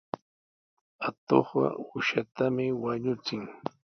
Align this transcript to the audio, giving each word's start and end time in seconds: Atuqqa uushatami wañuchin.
Atuqqa 1.07 1.65
uushatami 1.95 2.65
wañuchin. 2.83 3.41